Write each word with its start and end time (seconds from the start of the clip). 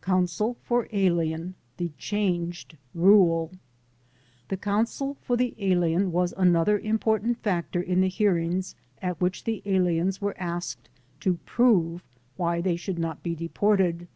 Counsel 0.00 0.54
for 0.60 0.88
Alien: 0.90 1.54
The 1.76 1.92
Changed 1.96 2.76
Rule 2.96 3.52
The 4.48 4.56
counsel 4.56 5.14
for 5.20 5.36
the 5.36 5.54
alien 5.56 6.10
was 6.10 6.34
another 6.36 6.80
important 6.80 7.38
fac 7.44 7.70
tor 7.70 7.80
in 7.82 8.00
the 8.00 8.08
hearings 8.08 8.74
at 9.00 9.20
which 9.20 9.44
the 9.44 9.62
aliens 9.64 10.20
were 10.20 10.34
asked 10.36 10.88
to 11.20 11.34
prove 11.46 12.02
why 12.36 12.60
they 12.60 12.74
should 12.74 12.98
not 12.98 13.22
be 13.22 13.36
deported. 13.36 14.08